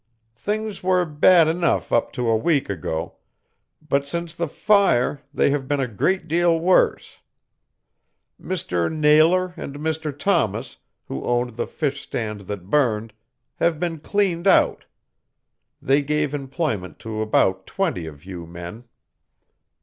[0.35, 3.17] Things were bad enough up to a week ago,
[3.87, 7.19] but since the fire they have been a great deal worse.
[8.41, 8.91] Mr.
[8.91, 10.17] Nailor and Mr.
[10.17, 10.77] Thomas,
[11.07, 13.13] who owned the fish stand that burned,
[13.57, 14.85] have been cleaned out.
[15.83, 18.85] They gave employment to about twenty of you men.